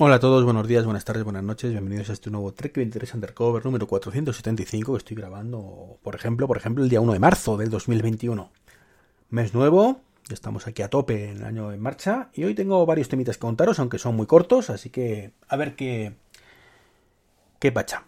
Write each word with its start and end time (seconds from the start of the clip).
Hola 0.00 0.14
a 0.14 0.20
todos, 0.20 0.44
buenos 0.44 0.68
días, 0.68 0.84
buenas 0.84 1.04
tardes, 1.04 1.24
buenas 1.24 1.42
noches, 1.42 1.72
bienvenidos 1.72 2.08
a 2.08 2.12
este 2.12 2.30
nuevo 2.30 2.52
Trek 2.52 2.72
23 2.72 3.14
Undercover 3.14 3.64
número 3.64 3.88
475 3.88 4.92
que 4.92 4.98
estoy 4.98 5.16
grabando, 5.16 5.98
por 6.04 6.14
ejemplo, 6.14 6.46
por 6.46 6.56
ejemplo, 6.56 6.84
el 6.84 6.88
día 6.88 7.00
1 7.00 7.14
de 7.14 7.18
marzo 7.18 7.56
del 7.56 7.68
2021. 7.68 8.48
Mes 9.30 9.54
nuevo, 9.54 10.00
estamos 10.30 10.68
aquí 10.68 10.82
a 10.82 10.88
tope 10.88 11.30
en 11.30 11.38
el 11.38 11.44
año 11.44 11.72
en 11.72 11.80
marcha 11.80 12.28
y 12.32 12.44
hoy 12.44 12.54
tengo 12.54 12.86
varios 12.86 13.08
temitas 13.08 13.38
que 13.38 13.40
contaros, 13.40 13.80
aunque 13.80 13.98
son 13.98 14.14
muy 14.14 14.26
cortos, 14.26 14.70
así 14.70 14.88
que 14.88 15.32
a 15.48 15.56
ver 15.56 15.74
qué 15.74 16.14
qué 17.58 17.72
pacha. 17.72 18.04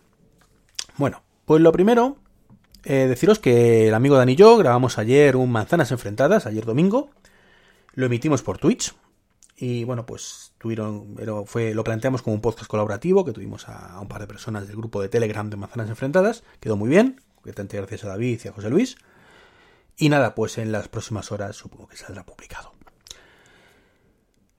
Bueno, 0.97 1.25
pues 1.45 1.61
lo 1.61 1.73
primero, 1.73 2.19
eh, 2.85 3.09
deciros 3.09 3.41
que 3.41 3.89
el 3.89 3.95
amigo 3.95 4.17
Dani 4.17 4.35
y 4.35 4.37
yo 4.37 4.57
grabamos 4.59 4.97
ayer 4.97 5.35
un 5.35 5.51
Manzanas 5.51 5.91
Enfrentadas, 5.91 6.47
ayer 6.47 6.65
domingo, 6.65 7.11
lo 7.95 8.07
emitimos 8.07 8.43
por 8.43 8.59
Twitch, 8.59 8.95
y 9.63 9.85
bueno, 9.85 10.07
pues 10.07 10.55
tuvieron, 10.57 11.17
fue, 11.45 11.75
lo 11.75 11.85
planteamos 11.85 12.23
como 12.23 12.33
un 12.33 12.41
podcast 12.41 12.67
colaborativo 12.67 13.27
que 13.27 13.33
tuvimos 13.33 13.69
a, 13.69 14.01
un 14.01 14.09
par 14.09 14.23
de 14.23 14.27
personas 14.27 14.67
del 14.67 14.75
grupo 14.75 15.03
de 15.03 15.11
Telegram 15.11 15.51
de 15.51 15.57
Manzanas 15.57 15.91
Enfrentadas. 15.91 16.43
Quedó 16.61 16.79
muy 16.79 16.89
bien, 16.89 17.21
gracias 17.45 18.05
a 18.05 18.09
David 18.09 18.41
y 18.43 18.49
a 18.49 18.53
José 18.53 18.71
Luis. 18.71 18.97
Y 19.99 20.09
nada, 20.09 20.35
pues 20.35 20.57
en 20.57 20.73
las 20.73 20.89
próximas 20.89 21.31
horas 21.31 21.57
supongo 21.57 21.89
que 21.89 21.99
saldrá 21.99 22.25
publicado. 22.25 22.73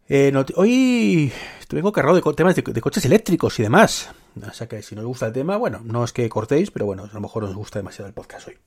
Eh, 0.08 0.32
hoy 0.56 1.34
vengo 1.72 1.92
cargado 1.92 2.16
de 2.16 2.34
temas 2.36 2.56
de, 2.56 2.62
coches 2.82 3.04
eléctricos 3.04 3.60
y 3.60 3.64
demás. 3.64 4.12
O 4.40 4.54
sea 4.54 4.68
que 4.68 4.84
si 4.84 4.94
no 4.94 5.02
os 5.02 5.08
gusta 5.08 5.26
el 5.26 5.34
tema, 5.34 5.58
bueno, 5.58 5.82
no 5.84 6.04
es 6.04 6.14
que 6.14 6.30
cortéis, 6.30 6.70
pero 6.70 6.86
bueno, 6.86 7.06
a 7.06 7.14
lo 7.14 7.22
mejor 7.22 7.44
os 7.46 7.56
gusta 7.56 7.80
demasiado 7.80 8.08
el 8.08 8.14
podcast 8.14 8.50
hoy. 8.50 8.58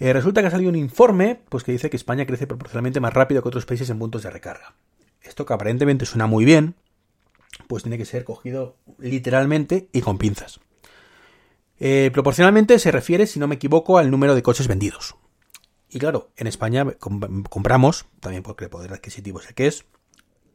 Eh, 0.00 0.12
resulta 0.12 0.40
que 0.40 0.48
ha 0.48 0.50
salido 0.50 0.70
un 0.70 0.76
informe 0.76 1.40
pues, 1.48 1.62
que 1.62 1.70
dice 1.70 1.88
que 1.88 1.96
España 1.96 2.26
crece 2.26 2.48
proporcionalmente 2.48 2.98
más 2.98 3.12
rápido 3.12 3.42
que 3.42 3.48
otros 3.48 3.64
países 3.64 3.90
en 3.90 4.00
puntos 4.00 4.24
de 4.24 4.30
recarga. 4.30 4.74
Esto 5.28 5.44
que 5.44 5.52
aparentemente 5.52 6.06
suena 6.06 6.26
muy 6.26 6.44
bien, 6.44 6.74
pues 7.66 7.82
tiene 7.82 7.98
que 7.98 8.06
ser 8.06 8.24
cogido 8.24 8.76
literalmente 8.98 9.88
y 9.92 10.00
con 10.00 10.18
pinzas. 10.18 10.60
Eh, 11.78 12.10
proporcionalmente 12.12 12.78
se 12.78 12.90
refiere, 12.90 13.26
si 13.26 13.38
no 13.38 13.46
me 13.46 13.56
equivoco, 13.56 13.98
al 13.98 14.10
número 14.10 14.34
de 14.34 14.42
coches 14.42 14.66
vendidos. 14.68 15.16
Y 15.90 15.98
claro, 15.98 16.30
en 16.36 16.46
España 16.46 16.86
compramos, 16.98 18.06
también 18.20 18.42
porque 18.42 18.64
el 18.64 18.70
poder 18.70 18.92
adquisitivo 18.92 19.40
es 19.40 19.48
el 19.48 19.54
que 19.54 19.66
es, 19.66 19.84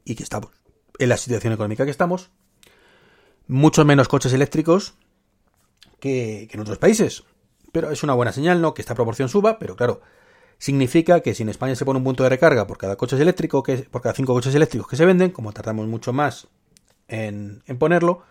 y 0.05 0.15
que 0.15 0.23
estamos 0.23 0.51
en 0.99 1.09
la 1.09 1.17
situación 1.17 1.53
económica 1.53 1.85
que 1.85 1.91
estamos, 1.91 2.31
muchos 3.47 3.85
menos 3.85 4.07
coches 4.07 4.33
eléctricos 4.33 4.95
que 5.99 6.49
en 6.51 6.59
otros 6.59 6.77
países. 6.77 7.23
Pero 7.71 7.89
es 7.89 8.03
una 8.03 8.13
buena 8.13 8.31
señal, 8.31 8.61
¿no? 8.61 8.73
Que 8.73 8.81
esta 8.81 8.95
proporción 8.95 9.29
suba, 9.29 9.57
pero 9.57 9.75
claro, 9.75 10.01
significa 10.57 11.21
que 11.21 11.33
si 11.33 11.43
en 11.43 11.49
España 11.49 11.75
se 11.75 11.85
pone 11.85 11.97
un 11.97 12.03
punto 12.03 12.23
de 12.23 12.29
recarga 12.29 12.67
por 12.67 12.77
cada 12.77 12.95
coche 12.95 13.21
eléctrico, 13.21 13.63
que, 13.63 13.77
por 13.77 14.01
cada 14.01 14.15
cinco 14.15 14.33
coches 14.33 14.55
eléctricos 14.55 14.87
que 14.87 14.95
se 14.95 15.05
venden, 15.05 15.31
como 15.31 15.51
tardamos 15.51 15.87
mucho 15.87 16.13
más 16.13 16.47
en, 17.07 17.61
ponerlo, 17.79 18.23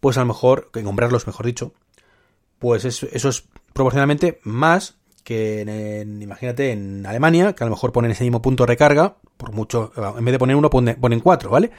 pues 0.00 0.16
a 0.16 0.20
lo 0.20 0.26
mejor, 0.26 0.70
en 0.74 0.84
comprarlos, 0.84 1.26
mejor 1.26 1.46
dicho, 1.46 1.72
pues 2.58 2.84
eso, 2.84 3.06
es 3.10 3.44
proporcionalmente 3.72 4.40
más 4.42 4.96
que 5.24 5.62
en, 5.62 6.22
imagínate, 6.22 6.70
en 6.70 7.04
Alemania, 7.04 7.54
que 7.54 7.64
a 7.64 7.66
lo 7.66 7.72
mejor 7.72 7.92
ponen 7.92 8.12
ese 8.12 8.24
mismo 8.24 8.40
punto 8.42 8.62
de 8.62 8.68
recarga, 8.68 9.16
por 9.36 9.52
mucho, 9.52 9.92
en 10.16 10.24
vez 10.24 10.32
de 10.32 10.38
poner 10.38 10.56
uno, 10.56 10.70
ponen, 10.70 11.20
cuatro, 11.20 11.50
¿vale? 11.50 11.70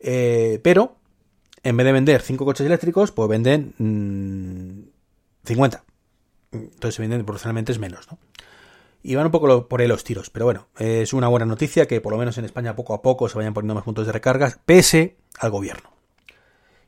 Eh, 0.00 0.58
pero, 0.62 0.96
en 1.62 1.76
vez 1.76 1.84
de 1.84 1.92
vender 1.92 2.22
cinco 2.22 2.44
coches 2.44 2.66
eléctricos, 2.66 3.12
pues 3.12 3.28
venden 3.28 3.74
50. 5.44 5.84
Mm, 6.52 6.56
entonces, 6.56 6.98
evidentemente, 6.98 7.24
proporcionalmente 7.24 7.72
es 7.72 7.78
menos, 7.78 8.10
¿no? 8.10 8.18
Y 9.02 9.14
van 9.16 9.26
un 9.26 9.32
poco 9.32 9.68
por 9.68 9.80
ahí 9.80 9.88
los 9.88 10.04
tiros. 10.04 10.30
Pero 10.30 10.44
bueno, 10.44 10.68
es 10.78 11.12
una 11.12 11.28
buena 11.28 11.46
noticia 11.46 11.86
que 11.86 12.00
por 12.00 12.12
lo 12.12 12.18
menos 12.18 12.38
en 12.38 12.44
España 12.44 12.76
poco 12.76 12.94
a 12.94 13.02
poco 13.02 13.28
se 13.28 13.36
vayan 13.36 13.54
poniendo 13.54 13.74
más 13.74 13.84
puntos 13.84 14.06
de 14.06 14.12
recargas, 14.12 14.60
pese 14.64 15.16
al 15.38 15.50
gobierno. 15.50 15.90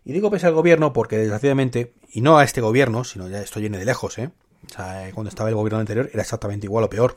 Y 0.04 0.12
digo 0.12 0.30
pese 0.30 0.46
al 0.46 0.54
gobierno 0.54 0.92
porque 0.92 1.16
desgraciadamente, 1.16 1.94
y 2.12 2.20
no 2.20 2.38
a 2.38 2.44
este 2.44 2.60
gobierno, 2.60 3.04
sino 3.04 3.28
ya 3.28 3.40
esto 3.40 3.58
viene 3.58 3.78
de 3.78 3.84
lejos, 3.84 4.18
¿eh? 4.18 4.30
O 4.66 4.72
sea, 4.72 5.10
cuando 5.12 5.28
estaba 5.28 5.48
el 5.48 5.54
gobierno 5.54 5.78
anterior 5.78 6.10
era 6.12 6.22
exactamente 6.22 6.66
igual 6.66 6.84
o 6.84 6.90
peor. 6.90 7.16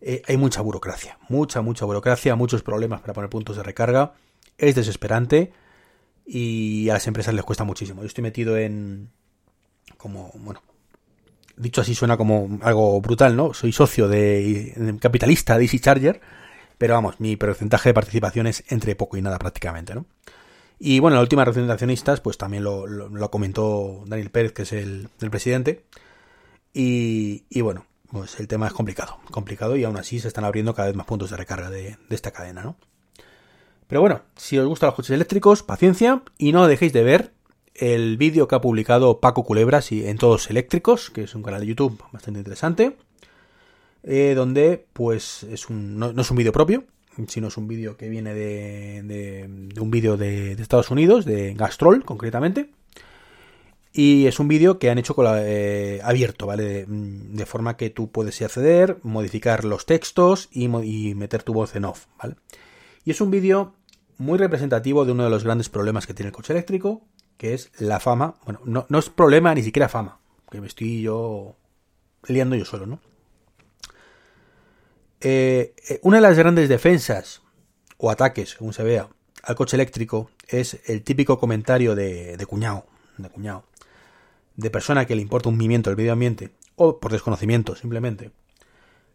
Eh, 0.00 0.22
hay 0.26 0.36
mucha 0.36 0.62
burocracia, 0.62 1.18
mucha, 1.28 1.60
mucha 1.60 1.84
burocracia, 1.84 2.34
muchos 2.34 2.62
problemas 2.62 3.00
para 3.02 3.12
poner 3.12 3.30
puntos 3.30 3.56
de 3.56 3.62
recarga. 3.62 4.14
Es 4.56 4.74
desesperante 4.74 5.52
y 6.26 6.88
a 6.88 6.94
las 6.94 7.06
empresas 7.06 7.34
les 7.34 7.44
cuesta 7.44 7.64
muchísimo. 7.64 8.02
Yo 8.02 8.06
estoy 8.06 8.22
metido 8.22 8.56
en, 8.56 9.10
como, 9.96 10.30
bueno, 10.34 10.62
dicho 11.56 11.80
así 11.80 11.94
suena 11.94 12.16
como 12.16 12.58
algo 12.62 13.00
brutal, 13.00 13.36
¿no? 13.36 13.54
Soy 13.54 13.72
socio 13.72 14.08
de, 14.08 14.96
capitalista 15.00 15.56
de 15.56 15.64
Easy 15.64 15.78
Charger, 15.78 16.20
pero 16.78 16.94
vamos, 16.94 17.20
mi 17.20 17.36
porcentaje 17.36 17.90
de 17.90 17.94
participación 17.94 18.46
es 18.46 18.64
entre 18.68 18.96
poco 18.96 19.16
y 19.16 19.22
nada 19.22 19.38
prácticamente, 19.38 19.94
¿no? 19.94 20.06
Y 20.78 20.98
bueno, 20.98 21.16
la 21.16 21.22
última 21.22 21.44
reunión 21.44 21.66
de 21.66 21.74
accionistas, 21.74 22.20
pues 22.20 22.38
también 22.38 22.64
lo, 22.64 23.30
comentó 23.30 24.02
Daniel 24.06 24.30
Pérez, 24.30 24.52
que 24.52 24.62
es 24.62 24.72
el, 24.72 25.10
presidente. 25.30 25.84
Y, 26.72 27.60
bueno, 27.60 27.84
pues 28.10 28.40
el 28.40 28.48
tema 28.48 28.66
es 28.66 28.72
complicado, 28.72 29.18
complicado 29.30 29.76
y 29.76 29.84
aún 29.84 29.98
así 29.98 30.20
se 30.20 30.28
están 30.28 30.44
abriendo 30.44 30.74
cada 30.74 30.88
vez 30.88 30.96
más 30.96 31.06
puntos 31.06 31.30
de 31.30 31.36
recarga 31.36 31.68
de, 31.68 31.98
de 32.08 32.14
esta 32.16 32.30
cadena, 32.30 32.62
¿no? 32.62 32.76
Pero 33.88 34.00
bueno, 34.00 34.22
si 34.36 34.56
os 34.56 34.66
gustan 34.66 34.86
los 34.86 34.94
coches 34.94 35.10
eléctricos, 35.10 35.62
paciencia 35.62 36.22
y 36.38 36.52
no 36.52 36.66
dejéis 36.66 36.92
de 36.92 37.02
ver 37.02 37.32
el 37.80 38.18
vídeo 38.18 38.46
que 38.46 38.54
ha 38.54 38.60
publicado 38.60 39.20
Paco 39.20 39.42
Culebras 39.42 39.90
y 39.90 40.06
en 40.06 40.18
Todos 40.18 40.50
Eléctricos, 40.50 41.10
que 41.10 41.22
es 41.22 41.34
un 41.34 41.42
canal 41.42 41.62
de 41.62 41.66
YouTube 41.66 42.02
bastante 42.12 42.38
interesante, 42.38 42.96
eh, 44.02 44.34
donde 44.36 44.86
pues 44.92 45.44
es 45.44 45.70
un, 45.70 45.98
no, 45.98 46.10
es 46.10 46.30
un 46.30 46.36
vídeo 46.36 46.52
propio, 46.52 46.84
sino 47.26 47.48
es 47.48 47.56
un 47.56 47.66
vídeo 47.68 47.96
que 47.96 48.10
viene 48.10 48.34
de, 48.34 49.02
de, 49.02 49.80
un 49.80 49.90
vídeo 49.90 50.18
de, 50.18 50.52
Estados 50.52 50.90
Unidos, 50.90 51.24
de 51.24 51.54
Gastrol 51.54 52.04
concretamente, 52.04 52.70
y 53.94 54.26
es 54.26 54.38
un 54.38 54.48
vídeo 54.48 54.78
que 54.78 54.90
han 54.90 54.98
hecho 54.98 55.14
con 55.14 55.26
eh, 55.38 56.00
abierto, 56.04 56.46
¿vale? 56.46 56.84
De, 56.86 57.46
forma 57.46 57.78
que 57.78 57.88
tú 57.88 58.10
puedes 58.10 58.42
acceder, 58.42 58.98
modificar 59.02 59.64
los 59.64 59.86
textos 59.86 60.50
y, 60.52 60.66
y 60.66 61.14
meter 61.14 61.42
tu 61.42 61.54
voz 61.54 61.74
en 61.76 61.86
off, 61.86 62.06
¿vale? 62.18 62.36
Y 63.06 63.10
es 63.10 63.22
un 63.22 63.30
vídeo 63.30 63.72
muy 64.18 64.38
representativo 64.38 65.06
de 65.06 65.12
uno 65.12 65.24
de 65.24 65.30
los 65.30 65.44
grandes 65.44 65.70
problemas 65.70 66.06
que 66.06 66.12
tiene 66.12 66.28
el 66.28 66.34
coche 66.34 66.52
eléctrico, 66.52 67.02
que 67.40 67.54
es 67.54 67.72
la 67.78 68.00
fama. 68.00 68.34
Bueno, 68.44 68.60
no, 68.66 68.84
no 68.90 68.98
es 68.98 69.08
problema 69.08 69.54
ni 69.54 69.62
siquiera 69.62 69.88
fama, 69.88 70.20
que 70.50 70.60
me 70.60 70.66
estoy 70.66 71.00
yo 71.00 71.56
liando 72.26 72.54
yo 72.54 72.66
solo, 72.66 72.84
¿no? 72.84 73.00
Eh, 75.22 75.74
eh, 75.88 76.00
una 76.02 76.18
de 76.18 76.20
las 76.20 76.36
grandes 76.36 76.68
defensas 76.68 77.40
o 77.96 78.10
ataques, 78.10 78.50
según 78.50 78.74
se 78.74 78.82
vea, 78.82 79.08
al 79.42 79.54
coche 79.54 79.78
eléctrico 79.78 80.30
es 80.48 80.82
el 80.84 81.02
típico 81.02 81.38
comentario 81.38 81.94
de, 81.94 82.36
de 82.36 82.44
cuñado, 82.44 82.84
de 83.16 83.30
cuñado, 83.30 83.64
de 84.56 84.68
persona 84.68 85.06
que 85.06 85.14
le 85.14 85.22
importa 85.22 85.48
un 85.48 85.56
movimiento 85.56 85.88
del 85.88 85.96
medio 85.96 86.12
ambiente, 86.12 86.50
o 86.76 87.00
por 87.00 87.10
desconocimiento 87.10 87.74
simplemente, 87.74 88.32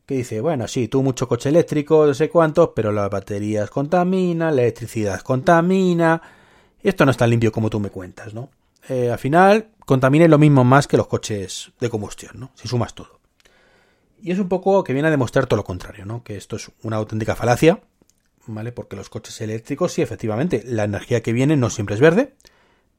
que 0.08 0.16
dice, 0.16 0.42
bueno, 0.42 0.68
sí, 0.68 0.88
tú 0.88 1.04
mucho 1.04 1.28
coche 1.28 1.50
eléctrico, 1.50 2.08
no 2.08 2.16
sé 2.16 2.30
cuántos, 2.30 2.72
pero 2.76 2.92
las 2.92 3.12
baterías 3.12 3.70
contamina, 3.70 4.50
la 4.50 4.64
electricidad 4.64 5.22
contamina, 5.22 6.24
esto 6.90 7.06
no 7.06 7.12
es 7.12 7.18
tan 7.18 7.30
limpio 7.30 7.52
como 7.52 7.70
tú 7.70 7.80
me 7.80 7.90
cuentas, 7.90 8.34
¿no? 8.34 8.50
Eh, 8.88 9.10
al 9.10 9.18
final, 9.18 9.70
contamina 9.86 10.28
lo 10.28 10.38
mismo 10.38 10.64
más 10.64 10.88
que 10.88 10.98
los 10.98 11.08
coches 11.08 11.72
de 11.80 11.90
combustión, 11.90 12.34
¿no? 12.36 12.52
Si 12.56 12.68
sumas 12.68 12.94
todo. 12.94 13.20
Y 14.22 14.32
es 14.32 14.40
un 14.40 14.50
poco 14.50 14.84
que 14.84 14.94
viene 14.94 15.08
a 15.08 15.12
demostrar 15.12 15.48
todo 15.48 15.58
lo 15.58 15.64
contrario, 15.64 16.06
¿no? 16.06 16.24
Que 16.24 16.38
esto 16.38 16.56
es 16.56 16.72
una 16.84 16.98
auténtica 16.98 17.36
falacia, 17.36 17.82
¿vale? 18.48 18.72
Porque 18.72 18.96
los 18.96 19.10
coches 19.10 19.40
eléctricos, 19.42 19.94
sí, 19.94 20.02
efectivamente, 20.02 20.64
la 20.66 20.84
energía 20.84 21.22
que 21.22 21.34
viene 21.34 21.58
no 21.58 21.70
siempre 21.70 21.96
es 21.96 22.02
verde, 22.02 22.36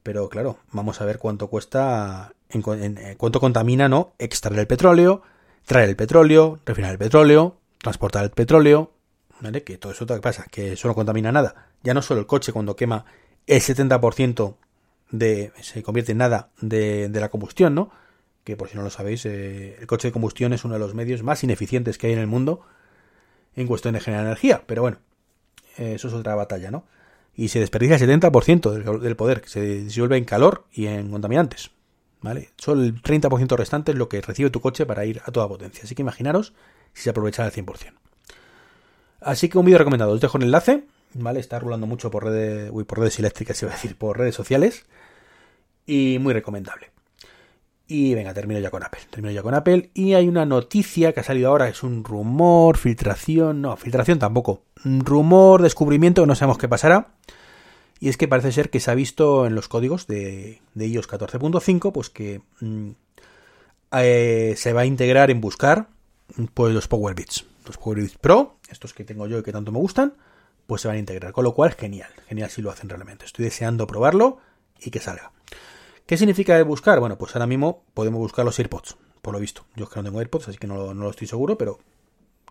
pero 0.03 0.29
claro, 0.29 0.57
vamos 0.71 1.01
a 1.01 1.05
ver 1.05 1.19
cuánto 1.19 1.47
cuesta, 1.47 2.33
eh, 2.49 3.15
cuánto 3.17 3.39
contamina, 3.39 3.89
¿no? 3.89 4.13
Extraer 4.19 4.59
el 4.59 4.67
petróleo, 4.67 5.21
traer 5.65 5.89
el 5.89 5.95
petróleo, 5.95 6.59
refinar 6.65 6.91
el 6.91 6.97
petróleo, 6.97 7.57
transportar 7.77 8.23
el 8.23 8.31
petróleo, 8.31 8.93
¿vale? 9.41 9.63
Que 9.63 9.77
todo 9.77 9.91
eso 9.91 10.05
¿qué 10.05 10.19
pasa, 10.19 10.45
que 10.49 10.73
eso 10.73 10.87
no 10.87 10.95
contamina 10.95 11.31
nada. 11.31 11.71
Ya 11.83 11.93
no 11.93 12.01
solo 12.01 12.21
el 12.21 12.25
coche 12.25 12.53
cuando 12.53 12.75
quema 12.75 13.05
el 13.47 13.61
70% 13.61 14.55
de, 15.11 15.51
se 15.61 15.83
convierte 15.83 16.11
en 16.11 16.19
nada 16.19 16.49
de, 16.61 17.09
la 17.11 17.29
combustión, 17.29 17.73
¿no? 17.73 17.89
Que 18.43 18.55
por 18.55 18.69
si 18.69 18.77
no 18.77 18.83
lo 18.83 18.89
sabéis, 18.89 19.25
eh, 19.25 19.77
el 19.79 19.87
coche 19.87 20.09
de 20.09 20.11
combustión 20.11 20.53
es 20.53 20.63
uno 20.63 20.75
de 20.75 20.79
los 20.79 20.93
medios 20.93 21.23
más 21.23 21.43
ineficientes 21.43 21.97
que 21.97 22.07
hay 22.07 22.13
en 22.13 22.19
el 22.19 22.27
mundo 22.27 22.61
en 23.55 23.67
cuestión 23.67 23.93
de 23.93 23.99
generar 23.99 24.25
energía. 24.25 24.63
Pero 24.67 24.81
bueno, 24.83 24.99
eso 25.77 26.07
es 26.07 26.13
otra 26.13 26.35
batalla, 26.35 26.71
¿no? 26.71 26.85
Y 27.35 27.49
se 27.49 27.59
desperdicia 27.59 27.95
el 27.97 28.21
70% 28.21 28.71
del, 28.71 29.01
del 29.01 29.15
poder, 29.15 29.41
que 29.41 29.49
se 29.49 29.61
disuelve 29.61 30.17
en 30.17 30.25
calor 30.25 30.65
y 30.71 30.87
en 30.87 31.09
contaminantes. 31.09 31.71
¿Vale? 32.21 32.49
Solo 32.57 32.81
el 32.83 33.01
30% 33.01 33.55
restante 33.55 33.91
es 33.91 33.97
lo 33.97 34.09
que 34.09 34.21
recibe 34.21 34.49
tu 34.49 34.59
coche 34.59 34.85
para 34.85 35.05
ir 35.05 35.21
a 35.25 35.31
toda 35.31 35.47
potencia. 35.47 35.83
Así 35.83 35.93
que 35.93 36.01
imaginaros 36.01 36.53
si 36.93 37.03
se 37.03 37.11
aprovechara 37.11 37.47
al 37.47 37.53
100%. 37.53 37.93
Así 39.21 39.49
que 39.49 39.57
un 39.57 39.65
vídeo 39.65 39.77
recomendado. 39.77 40.11
Os 40.11 40.21
dejo 40.21 40.37
el 40.37 40.45
enlace 40.45 40.85
¿vale? 41.13 41.39
Está 41.39 41.59
rulando 41.59 41.87
mucho 41.87 42.11
por 42.11 42.25
redes, 42.25 42.69
uy, 42.71 42.83
por 42.83 42.99
redes 42.99 43.19
eléctricas, 43.19 43.61
iba 43.61 43.71
a 43.71 43.75
decir, 43.75 43.97
por 43.97 44.17
redes 44.17 44.35
sociales. 44.35 44.85
Y 45.85 46.17
muy 46.19 46.33
recomendable. 46.33 46.91
Y 47.87 48.13
venga, 48.13 48.33
termino 48.33 48.59
ya 48.59 48.69
con 48.69 48.83
Apple. 48.83 48.99
Termino 49.09 49.31
ya 49.31 49.41
con 49.41 49.53
Apple. 49.53 49.91
Y 49.93 50.13
hay 50.13 50.27
una 50.27 50.45
noticia 50.45 51.13
que 51.13 51.21
ha 51.21 51.23
salido 51.23 51.49
ahora, 51.49 51.69
es 51.69 51.83
un 51.83 52.03
rumor, 52.03 52.77
filtración, 52.77 53.61
no, 53.61 53.77
filtración 53.77 54.19
tampoco. 54.19 54.63
Rumor, 54.83 55.61
descubrimiento, 55.61 56.25
no 56.25 56.35
sabemos 56.35 56.57
qué 56.57 56.67
pasará. 56.67 57.13
Y 57.99 58.09
es 58.09 58.17
que 58.17 58.27
parece 58.27 58.51
ser 58.51 58.69
que 58.69 58.79
se 58.79 58.91
ha 58.91 58.95
visto 58.95 59.47
en 59.47 59.55
los 59.55 59.69
códigos 59.69 60.05
de, 60.05 60.61
de 60.73 60.87
iOS 60.87 61.09
14.5, 61.09 61.91
pues 61.91 62.09
que 62.09 62.41
mm, 62.59 62.89
eh, 63.93 64.53
se 64.57 64.73
va 64.73 64.81
a 64.81 64.85
integrar 64.85 65.31
en 65.31 65.41
buscar 65.41 65.87
pues 66.53 66.73
los 66.73 66.87
Power 66.87 67.15
Beats. 67.15 67.45
Los 67.65 67.77
Power 67.77 67.99
Beats 67.99 68.17
Pro, 68.17 68.57
estos 68.69 68.93
que 68.93 69.03
tengo 69.03 69.27
yo 69.27 69.39
y 69.39 69.43
que 69.43 69.51
tanto 69.51 69.71
me 69.71 69.79
gustan, 69.79 70.13
pues 70.67 70.81
se 70.81 70.87
van 70.87 70.97
a 70.97 70.99
integrar. 70.99 71.31
Con 71.31 71.43
lo 71.43 71.53
cual, 71.53 71.73
genial, 71.73 72.11
genial 72.27 72.49
si 72.49 72.61
lo 72.61 72.69
hacen 72.69 72.89
realmente. 72.89 73.25
Estoy 73.25 73.45
deseando 73.45 73.87
probarlo 73.87 74.37
y 74.79 74.91
que 74.91 74.99
salga. 74.99 75.31
¿Qué 76.05 76.17
significa 76.17 76.61
buscar? 76.63 76.99
Bueno, 76.99 77.17
pues 77.17 77.35
ahora 77.35 77.47
mismo 77.47 77.83
podemos 77.93 78.19
buscar 78.19 78.45
los 78.45 78.59
AirPods, 78.59 78.97
por 79.21 79.33
lo 79.33 79.39
visto. 79.39 79.65
Yo 79.75 79.85
es 79.85 79.89
que 79.89 79.99
no 79.99 80.03
tengo 80.03 80.19
AirPods, 80.19 80.49
así 80.49 80.57
que 80.57 80.67
no, 80.67 80.93
no 80.93 81.03
lo 81.03 81.09
estoy 81.09 81.27
seguro, 81.27 81.57
pero 81.57 81.79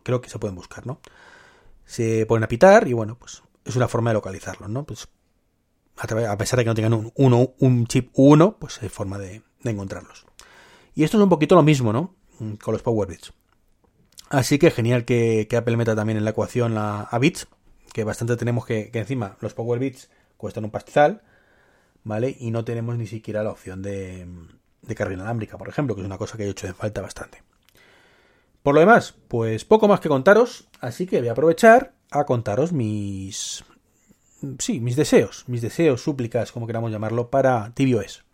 creo 0.03 0.21
que 0.21 0.29
se 0.29 0.39
pueden 0.39 0.57
buscar, 0.57 0.87
¿no? 0.87 1.01
Se 1.85 2.27
ponen 2.27 2.45
a 2.45 2.49
pitar 2.49 2.89
y 2.89 2.93
bueno, 2.93 3.17
pues 3.19 3.43
es 3.65 3.77
una 3.77 3.89
forma 3.89 4.11
de 4.11 4.15
localizarlos, 4.15 4.69
¿no? 4.69 4.85
Pues 4.85 5.09
a, 5.97 6.37
pesar 6.37 6.59
de 6.59 6.65
que 6.65 6.69
no 6.69 6.75
tengan 6.75 6.93
un, 6.93 7.13
uno, 7.17 7.55
un 7.59 7.87
chip 7.87 8.13
U1, 8.15 8.57
pues 8.59 8.83
hay 8.83 8.89
forma 8.89 9.19
de, 9.19 9.43
encontrarlos. 9.65 10.27
Y 10.95 11.05
esto 11.05 11.17
es 11.17 11.23
un 11.23 11.29
poquito 11.29 11.55
lo 11.55 11.63
mismo, 11.63 11.93
¿no? 11.93 12.15
Mm, 12.39 12.55
con 12.55 12.73
los 12.73 12.83
Power 12.83 13.09
Bits. 13.09 13.33
Así 14.29 14.59
que 14.59 14.71
genial 14.71 15.05
que, 15.05 15.49
Apple 15.57 15.77
meta 15.77 15.97
también 15.97 16.19
en 16.19 16.25
la 16.25 16.31
ecuación 16.31 16.75
la, 16.75 17.03
a 17.03 17.19
bits, 17.19 17.49
que 17.97 18.05
bastante 18.05 18.37
tenemos 18.37 18.67
que, 18.67 18.91
que 18.91 18.99
encima 18.99 19.39
los 19.41 19.55
Power 19.55 19.79
Bits 19.79 20.11
cuestan 20.37 20.67
un 20.67 20.71
pastizal, 20.71 21.23
¿vale? 22.05 22.37
Y 22.39 22.51
no 22.51 22.63
tenemos 22.63 22.99
ni 22.99 23.07
siquiera 23.07 23.43
la 23.43 23.51
opción 23.51 23.81
de, 23.81 24.29
de 24.83 24.95
carga 24.95 25.15
inalámbrica, 25.15 25.57
por 25.57 25.67
ejemplo, 25.67 25.95
que 25.95 26.03
es 26.03 26.07
una 26.07 26.19
cosa 26.19 26.37
que 26.37 26.45
he 26.45 26.51
hecho 26.51 26.67
en 26.67 26.75
falta 26.75 27.01
bastante. 27.01 27.43
Por 28.63 28.75
lo 28.75 28.81
demás, 28.81 29.15
pues 29.29 29.65
poco 29.65 29.89
más 29.89 30.01
que 30.01 30.11
contaros, 30.11 30.69
así 30.79 31.07
que 31.07 31.21
voy 31.21 31.29
a 31.29 31.33
aprovechar 31.33 31.95
a 32.11 32.27
contaros 32.27 32.75
mis, 32.75 33.65
sí, 34.59 34.79
mis 34.79 34.97
deseos, 34.97 35.45
mis 35.47 35.63
deseos, 35.63 36.03
súplicas, 36.03 36.53
como 36.53 36.67
queramos 36.67 36.93
llamarlo, 36.93 37.31
para 37.31 37.73
tvOS. 37.73 38.27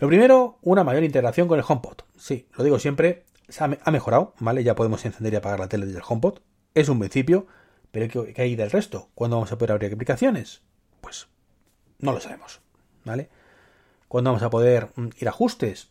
Lo 0.00 0.08
primero, 0.08 0.58
una 0.62 0.82
mayor 0.82 1.04
integración 1.04 1.46
con 1.46 1.60
el 1.60 1.64
HomePod. 1.68 1.98
Sí, 2.16 2.48
lo 2.58 2.64
digo 2.64 2.80
siempre, 2.80 3.22
ha 3.60 3.90
mejorado, 3.92 4.34
¿vale? 4.40 4.64
Ya 4.64 4.74
podemos 4.74 5.04
encender 5.04 5.34
y 5.34 5.36
apagar 5.36 5.60
la 5.60 5.68
tele 5.68 5.86
desde 5.86 5.98
el 5.98 6.04
HomePod. 6.04 6.40
Es 6.74 6.88
un 6.88 6.98
principio, 6.98 7.46
pero 7.90 8.08
¿qué 8.08 8.42
hay 8.42 8.56
del 8.56 8.70
resto? 8.70 9.08
¿Cuándo 9.14 9.36
vamos 9.36 9.52
a 9.52 9.58
poder 9.58 9.72
abrir 9.72 9.92
aplicaciones? 9.92 10.62
Pues 11.00 11.28
no 11.98 12.12
lo 12.12 12.20
sabemos, 12.20 12.60
¿vale? 13.04 13.28
¿Cuándo 14.08 14.30
vamos 14.30 14.42
a 14.42 14.50
poder 14.50 14.88
mm, 14.96 15.08
ir 15.18 15.28
a 15.28 15.30
ajustes? 15.30 15.90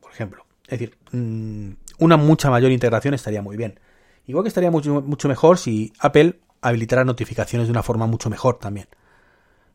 Por 0.00 0.12
ejemplo. 0.12 0.46
Es 0.66 0.78
decir, 0.78 0.96
mm, 1.12 1.70
una 1.98 2.16
mucha 2.16 2.50
mayor 2.50 2.72
integración 2.72 3.14
estaría 3.14 3.42
muy 3.42 3.56
bien. 3.56 3.78
Igual 4.26 4.44
que 4.44 4.48
estaría 4.48 4.70
mucho, 4.70 5.02
mucho 5.02 5.28
mejor 5.28 5.58
si 5.58 5.92
Apple 5.98 6.40
habilitará 6.60 7.04
notificaciones 7.04 7.68
de 7.68 7.72
una 7.72 7.82
forma 7.82 8.06
mucho 8.06 8.30
mejor 8.30 8.58
también. 8.58 8.88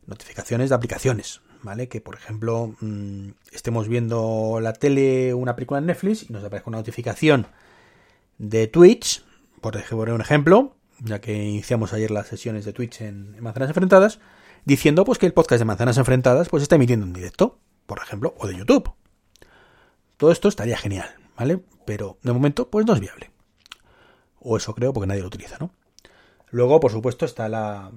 Notificaciones 0.06 0.68
de 0.68 0.74
aplicaciones, 0.74 1.40
¿vale? 1.62 1.88
Que 1.88 2.00
por 2.00 2.16
ejemplo 2.16 2.74
mm, 2.80 3.28
estemos 3.52 3.88
viendo 3.88 4.58
la 4.60 4.72
tele, 4.74 5.32
una 5.32 5.54
película 5.54 5.78
en 5.78 5.86
Netflix 5.86 6.28
y 6.28 6.32
nos 6.32 6.44
aparezca 6.44 6.70
una 6.70 6.78
notificación 6.78 7.46
de 8.38 8.66
Twitch, 8.66 9.24
por 9.60 9.76
ejemplo, 9.76 10.14
un 10.14 10.20
ejemplo, 10.20 10.76
ya 11.04 11.20
que 11.20 11.34
iniciamos 11.34 11.92
ayer 11.92 12.10
las 12.10 12.28
sesiones 12.28 12.64
de 12.64 12.72
Twitch 12.72 13.00
en, 13.00 13.40
Manzanas 13.42 13.70
Enfrentadas, 13.70 14.20
diciendo 14.64 15.04
pues 15.04 15.18
que 15.18 15.26
el 15.26 15.32
podcast 15.32 15.58
de 15.58 15.64
Manzanas 15.64 15.98
Enfrentadas 15.98 16.48
pues 16.48 16.62
está 16.62 16.76
emitiendo 16.76 17.06
en 17.06 17.12
directo, 17.12 17.58
por 17.86 17.98
ejemplo, 17.98 18.34
o 18.38 18.46
de 18.46 18.56
YouTube. 18.56 18.92
Todo 20.16 20.30
esto 20.30 20.48
estaría 20.48 20.76
genial, 20.76 21.10
¿vale? 21.36 21.60
Pero 21.84 22.18
de 22.22 22.32
momento 22.32 22.70
pues 22.70 22.86
no 22.86 22.94
es 22.94 23.00
viable. 23.00 23.30
O 24.38 24.56
eso 24.56 24.74
creo 24.74 24.92
porque 24.92 25.06
nadie 25.06 25.22
lo 25.22 25.28
utiliza, 25.28 25.56
¿no? 25.58 25.72
Luego, 26.50 26.80
por 26.80 26.92
supuesto, 26.92 27.24
está 27.24 27.48
la, 27.48 27.90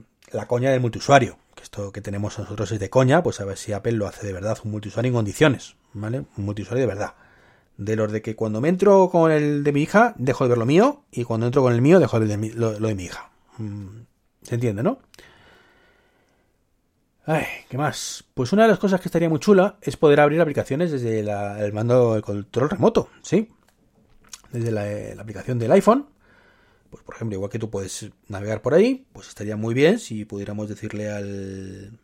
coña 0.48 0.72
del 0.72 0.80
multiusuario. 0.80 1.38
Que 1.56 1.64
esto 1.64 1.92
que 1.92 2.02
tenemos 2.02 2.38
nosotros 2.40 2.72
es 2.72 2.80
de 2.80 2.90
coña, 2.90 3.22
pues 3.22 3.40
a 3.42 3.46
ver 3.46 3.58
si 3.58 3.74
Apple 3.74 3.94
lo 3.94 4.08
hace 4.08 4.26
de 4.26 4.34
verdad, 4.34 4.58
un 4.64 4.72
multiusuario 4.72 5.10
en 5.10 5.16
condiciones, 5.16 5.76
¿vale? 5.94 6.26
Un 6.38 6.46
multiusuario 6.46 6.82
de 6.82 6.88
verdad. 6.88 7.14
De 7.78 7.96
los 7.96 8.12
de 8.12 8.22
que 8.22 8.36
cuando 8.36 8.62
me 8.62 8.70
entro 8.70 9.10
con 9.10 9.32
el 9.32 9.64
de 9.64 9.72
mi 9.72 9.82
hija, 9.82 10.14
dejo 10.18 10.46
de 10.46 10.50
ver 10.50 10.58
lo 10.58 10.66
mío, 10.66 11.04
y 11.12 11.24
cuando 11.24 11.46
entro 11.46 11.62
con 11.62 11.74
el 11.74 11.82
mío, 11.82 12.00
dejo 12.00 12.20
de 12.20 12.38
ver 12.38 12.56
lo, 12.56 12.72
de 12.72 12.96
mi 12.96 13.06
hija. 13.06 13.32
Mm, 13.58 14.04
¿Se 14.44 14.56
entiende, 14.56 14.84
no? 14.84 15.00
Ay, 17.26 17.46
¿qué 17.70 17.78
más? 17.78 18.24
Pues 18.34 18.54
una 18.54 18.64
de 18.64 18.70
las 18.70 18.80
cosas 18.80 19.02
que 19.02 19.08
estaría 19.08 19.30
muy 19.30 19.40
chula 19.40 19.78
es 19.82 19.98
poder 19.98 20.20
abrir 20.20 20.40
aplicaciones 20.42 20.92
desde 20.92 21.20
el 21.20 21.74
mando 21.74 22.14
del 22.14 22.22
control 22.22 22.70
remoto, 22.70 23.10
¿sí? 23.24 23.50
Desde 24.52 24.72
la 24.72 25.22
aplicación 25.22 25.58
del 25.58 25.72
iPhone 25.72 26.16
pues 26.96 27.04
por 27.04 27.16
ejemplo, 27.16 27.36
igual 27.36 27.52
que 27.52 27.60
tú 27.60 27.70
puedes 27.70 28.10
navegar 28.30 28.62
por 28.62 28.74
ahí, 28.74 29.06
pues 29.12 29.28
estaría 29.28 29.58
muy 29.58 29.74
bien 29.74 30.00
si 30.00 30.24
pudiéramos 30.24 30.70
decirle 30.70 31.10
al, 31.12 32.00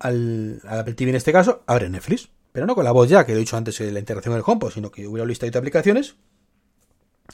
al, 0.00 0.60
Apple 0.66 0.94
TV 0.94 1.10
en 1.10 1.16
este 1.16 1.32
caso, 1.32 1.62
abre 1.68 1.88
Netflix. 1.88 2.30
Pero 2.52 2.66
no 2.66 2.74
con 2.74 2.84
la 2.84 2.92
voz 2.92 3.08
ya, 3.08 3.24
que 3.24 3.32
he 3.32 3.36
dicho 3.36 3.56
antes 3.56 3.78
de 3.78 3.92
la 3.92 3.98
integración 3.98 4.32
con 4.32 4.38
el 4.38 4.44
HomePod, 4.46 4.72
sino 4.72 4.90
que 4.90 5.06
hubiera 5.06 5.22
un 5.22 5.28
listado 5.28 5.50
de 5.50 5.58
aplicaciones 5.58 6.16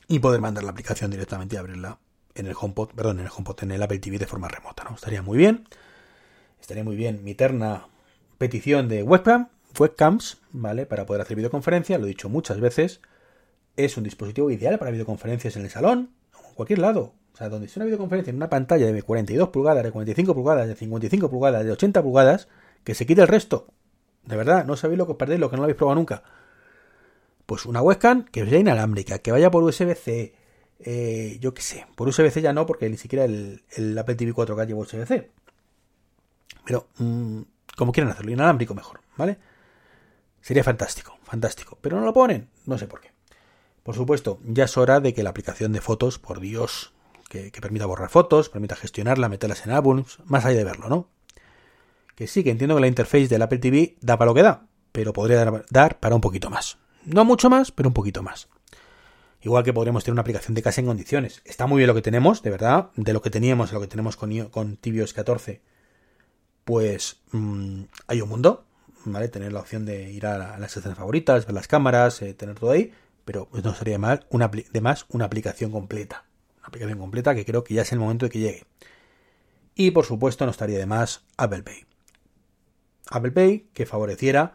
y 0.09 0.19
poder 0.19 0.41
mandar 0.41 0.65
la 0.65 0.71
aplicación 0.71 1.11
directamente 1.11 1.57
y 1.57 1.59
abrirla 1.59 1.99
en 2.35 2.47
el 2.47 2.55
HomePod, 2.59 2.91
perdón, 2.91 3.21
en 3.21 3.27
el 3.27 3.33
HomePod, 3.35 3.63
en 3.63 3.71
el 3.71 3.83
Apple 3.83 3.99
TV 3.99 4.19
de 4.19 4.27
forma 4.27 4.49
remota, 4.49 4.85
¿no? 4.85 4.95
Estaría 4.95 5.23
muy 5.23 5.39
bien. 5.39 5.67
Estaría 6.61 6.85
muy 6.85 6.97
bien 6.97 7.25
mi 7.25 7.33
eterna 7.33 7.89
petición 8.39 8.89
de 8.89 9.03
webcam, 9.03 9.49
webcams, 9.79 10.39
¿vale? 10.53 10.85
Para 10.85 11.07
poder 11.07 11.23
hacer 11.23 11.37
videoconferencia, 11.37 11.99
lo 11.99 12.05
he 12.05 12.09
dicho 12.09 12.29
muchas 12.29 12.61
veces 12.61 13.01
es 13.77 13.97
un 13.97 14.05
dispositivo 14.05 14.51
ideal 14.51 14.79
para 14.79 14.91
videoconferencias 14.91 15.57
en 15.57 15.63
el 15.63 15.71
salón 15.71 16.11
en 16.35 16.55
cualquier 16.55 16.79
lado. 16.79 17.13
O 17.35 17.37
sea, 17.37 17.49
donde 17.51 17.69
sea 17.69 17.81
una 17.81 17.87
videoconferencia 17.87 18.31
en 18.31 18.37
una 18.37 18.49
pantalla 18.49 18.87
de 18.91 19.03
42 19.03 19.51
pulgadas, 19.51 19.85
de 19.85 19.93
45 19.93 20.35
pulgadas, 20.35 20.69
de 20.69 20.75
55 20.75 21.31
pulgadas, 21.31 21.65
de 21.65 21.73
80 21.73 22.03
pulgadas, 22.03 22.49
que 22.83 22.95
se 22.95 23.05
quite 23.05 23.21
el 23.21 23.29
resto. 23.29 23.67
De 24.27 24.37
verdad, 24.37 24.65
no 24.65 24.77
sabéis 24.77 24.99
lo 24.99 25.07
que 25.07 25.15
perdéis, 25.15 25.41
lo 25.41 25.49
que 25.49 25.57
no 25.57 25.63
lo 25.63 25.65
habéis 25.65 25.77
probado 25.77 25.97
nunca. 25.97 26.23
Pues 27.47 27.65
una 27.65 27.81
webcam 27.81 28.25
que 28.25 28.45
sea 28.45 28.59
inalámbrica, 28.59 29.21
que 29.21 29.33
vaya 29.33 29.51
por 29.51 29.63
USB-C, 29.63 30.35
eh, 30.81 31.39
yo 31.41 31.55
qué 31.55 31.63
sé, 31.63 31.87
por 31.95 32.09
USB-C 32.09 32.43
ya 32.43 32.53
no, 32.53 32.67
porque 32.67 32.91
ni 32.91 32.97
siquiera 32.97 33.25
el, 33.25 33.97
Apple 33.99 34.17
TV 34.17 34.35
4K 34.35 34.67
lleva 34.67 34.81
USB-C. 34.81 35.31
Pero, 36.65 36.89
mm, 36.99 37.43
como 37.77 37.93
quieran 37.93 38.13
hacerlo, 38.13 38.33
inalámbrico 38.33 38.75
mejor, 38.75 39.01
¿vale? 39.17 39.39
Sería 40.41 40.65
fantástico, 40.65 41.19
fantástico. 41.23 41.79
Pero 41.81 41.99
no 41.99 42.05
lo 42.05 42.13
ponen, 42.13 42.49
no 42.67 42.79
sé 42.79 42.87
por 42.87 43.01
qué. 43.01 43.13
Por 43.83 43.95
supuesto, 43.95 44.41
ya 44.45 44.65
es 44.65 44.77
hora 44.77 44.99
de 44.99 45.15
que 45.15 45.23
la 45.23 45.31
aplicación 45.31 45.73
de 45.73 45.81
fotos, 45.81 46.19
por 46.19 46.41
Dios, 46.41 46.93
que, 47.29 47.53
permita 47.61 47.87
borrar 47.87 48.11
fotos, 48.11 48.49
permita 48.49 48.75
gestionarla, 48.75 49.29
meterlas 49.29 49.65
en 49.67 49.73
álbumes, 49.73 50.19
más 50.25 50.45
allá 50.45 50.59
de 50.59 50.65
verlo, 50.65 50.89
¿no? 50.89 51.09
Que 52.17 52.27
sí, 52.27 52.43
que 52.43 52.51
entiendo 52.51 52.75
que 52.75 52.81
la 52.81 52.89
interface 52.89 53.29
del 53.29 53.43
Apple 53.43 53.59
TV 53.59 53.97
da 54.01 54.19
para 54.19 54.31
lo 54.31 54.35
que 54.35 54.43
da, 54.43 54.67
pero 54.91 55.13
podría 55.13 55.65
dar, 55.71 56.01
para 56.01 56.17
un 56.17 56.21
poquito 56.21 56.51
más. 56.51 56.79
No 57.05 57.25
mucho 57.25 57.49
más, 57.49 57.71
pero 57.71 57.89
un 57.89 57.95
poquito 57.95 58.25
más. 58.25 58.49
Igual 59.41 59.63
que 59.63 59.73
podríamos 59.73 60.03
tener 60.03 60.15
una 60.15 60.23
aplicación 60.23 60.57
de 60.57 60.63
casa 60.63 60.81
en 60.81 60.89
condiciones. 60.89 61.43
Está 61.45 61.69
muy 61.69 61.79
bien 61.79 61.87
lo 61.87 61.95
que 61.95 62.03
tenemos, 62.03 62.43
de 62.43 62.51
verdad. 62.51 62.91
De 62.97 63.13
lo 63.13 63.23
que 63.23 63.31
teníamos 63.31 63.71
a 63.71 63.75
lo 63.75 63.81
que 63.81 63.87
tenemos 63.87 64.17
con, 64.17 64.49
con 64.49 64.77
tvOS 64.77 65.13
14, 65.13 65.63
pues 66.65 67.21
mm, 67.31 67.83
hay 68.09 68.21
un 68.21 68.29
mundo, 68.29 68.65
¿vale? 69.05 69.29
Tener 69.29 69.53
la 69.53 69.61
opción 69.61 69.85
de 69.85 70.11
ir 70.11 70.27
a, 70.27 70.59
las 70.59 70.77
escenas 70.77 70.99
favoritas, 70.99 71.47
ver 71.47 71.55
las 71.55 71.69
cámaras, 71.69 72.21
eh, 72.23 72.35
tener 72.35 72.59
todo 72.59 72.73
ahí 72.73 72.93
pero 73.27 73.49
pues 73.49 73.65
no 73.65 73.75
sería 73.75 73.99
mal 73.99 74.25
una, 74.31 74.49
de 74.49 74.81
más 74.81 75.05
una 75.09 75.27
aplicación 75.27 75.73
completa. 75.73 76.25
Una 76.59 76.69
aplicación 76.69 76.99
completa 76.99 77.35
que 77.35 77.45
creo 77.45 77.65
que 77.65 77.75
ya 77.75 77.83
es 77.83 77.93
el 77.93 77.99
momento 77.99 78.25
de 78.25 78.31
que 78.31 78.39
llegue. 78.39 78.65
Y 79.75 79.91
por 79.91 80.07
supuesto 80.07 80.47
no 80.47 80.53
estaría 80.53 80.79
de 80.79 80.87
más 80.87 81.25
Apple 81.37 81.65
Pay. 81.65 81.85
Apple 83.11 83.33
Pay 83.33 83.69
que 83.73 83.87
favoreciera 83.87 84.55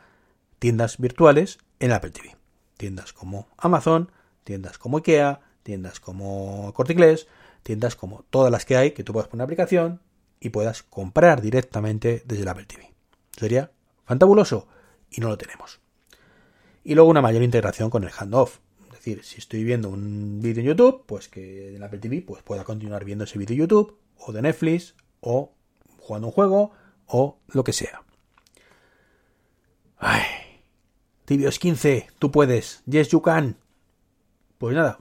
tiendas 0.60 0.98
virtuales 0.98 1.60
en 1.80 1.92
Apple 1.92 2.12
TV. 2.12 2.36
Tiendas 2.78 3.14
como 3.14 3.48
Amazon, 3.58 4.12
tiendas 4.44 4.78
como 4.78 4.98
IKEA, 4.98 5.42
tiendas 5.64 6.00
como 6.00 6.74
Corte 6.74 6.94
Inglés, 6.94 7.28
tiendas 7.64 7.96
como 7.96 8.26
todas 8.30 8.52
las 8.52 8.66
que 8.66 8.78
hay 8.78 8.92
que 8.92 9.04
tú 9.04 9.14
puedas 9.14 9.30
poner 9.30 9.44
aplicación 9.44 10.02
y 10.40 10.50
puedas 10.50 10.84
comprar 10.84 11.42
directamente 11.42 12.24
desde 12.26 12.44
el 12.44 12.50
Apple 12.50 12.66
TV. 12.66 12.92
Sería 13.38 13.72
fantabuloso 14.06 14.68
y 15.10 15.22
no 15.22 15.30
lo 15.30 15.38
tenemos. 15.38 15.80
Y 16.84 16.96
luego 16.96 17.10
una 17.10 17.22
mayor 17.22 17.44
integración 17.44 17.90
con 17.90 18.04
el 18.04 18.12
handoff. 18.12 18.60
Es 18.86 18.92
decir, 18.92 19.24
si 19.24 19.40
estoy 19.40 19.64
viendo 19.64 19.90
un 19.90 20.40
vídeo 20.42 20.62
en 20.62 20.68
YouTube, 20.68 21.06
pues 21.06 21.28
que 21.28 21.76
en 21.76 21.84
Apple 21.84 22.00
TV 22.00 22.22
pues 22.22 22.44
pueda 22.44 22.64
continuar 22.64 23.06
viendo 23.06 23.24
ese 23.24 23.40
vídeo 23.40 23.54
en 23.54 23.60
YouTube, 23.62 23.98
o 24.18 24.32
de 24.32 24.42
Netflix, 24.42 24.96
o 25.22 25.54
jugando 25.98 26.28
un 26.28 26.34
juego, 26.34 26.72
o 27.08 27.40
lo 27.48 27.64
que 27.64 27.74
sea. 27.74 28.04
Ay, 30.04 30.24
Tibios 31.26 31.60
15, 31.60 32.08
tú 32.18 32.32
puedes. 32.32 32.82
Yes, 32.88 33.10
you 33.10 33.22
can. 33.22 33.56
Pues 34.58 34.76
nada. 34.76 35.00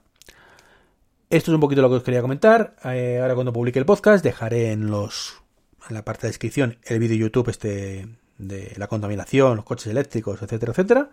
Esto 1.30 1.50
es 1.50 1.54
un 1.54 1.61
poquito 1.61 1.80
lo 1.80 1.88
que 1.88 1.97
os 1.97 2.02
quería 2.02 2.21
comentar. 2.21 2.76
Eh, 2.85 3.19
ahora 3.21 3.35
cuando 3.35 3.50
publique 3.50 3.78
el 3.78 3.87
podcast 3.87 4.23
dejaré 4.23 4.73
en 4.73 4.90
los 4.90 5.40
en 5.88 5.95
la 5.95 6.04
parte 6.04 6.26
de 6.26 6.28
descripción 6.28 6.76
el 6.85 6.99
vídeo 6.99 7.16
YouTube 7.16 7.49
este 7.49 8.09
de 8.37 8.75
la 8.76 8.88
contaminación, 8.88 9.57
los 9.57 9.64
coches 9.64 9.87
eléctricos, 9.87 10.42
etcétera, 10.42 10.73
etcétera. 10.73 11.11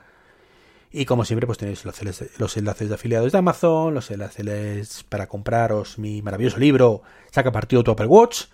Y 0.91 1.05
como 1.05 1.23
siempre, 1.23 1.47
pues 1.47 1.57
tenéis 1.57 1.85
los, 1.85 2.57
enlaces 2.57 2.89
de 2.89 2.95
afiliados 2.95 3.31
de 3.31 3.37
Amazon, 3.37 3.93
los 3.93 4.11
enlaces 4.11 5.05
para 5.07 5.27
compraros 5.27 5.97
mi 5.97 6.21
maravilloso 6.21 6.57
libro, 6.57 7.03
Saca 7.31 7.53
partido 7.53 7.85
tu 7.85 7.91
Apple 7.91 8.07
Watch. 8.07 8.47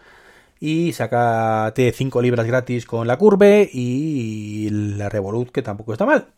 Y 0.65 0.93
sácate 0.93 1.91
5 1.91 2.21
libras 2.21 2.47
gratis 2.47 2.85
con 2.85 3.05
la 3.05 3.17
curve 3.17 3.69
y 3.69 4.69
la 4.69 5.09
Revolut 5.09 5.51
que 5.51 5.61
tampoco 5.61 5.91
está 5.91 6.05
mal. 6.05 6.29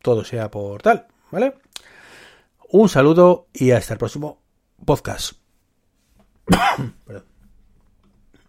Todo 0.00 0.22
sea 0.22 0.48
por 0.48 0.80
tal, 0.80 1.08
¿vale? 1.32 1.54
Un 2.70 2.88
saludo 2.88 3.48
y 3.52 3.72
hasta 3.72 3.94
el 3.94 3.98
próximo 3.98 4.40
podcast. 4.84 5.32
Perdón. 7.04 7.31